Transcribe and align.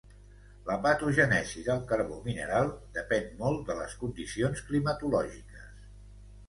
La 0.69 0.77
patogènesi 0.85 1.65
del 1.67 1.83
carbó 1.91 2.17
mineral 2.29 2.73
depèn 2.97 3.31
molt 3.45 3.63
de 3.69 3.77
les 3.83 3.95
condicions 4.07 4.67
climatològiques. 4.73 5.71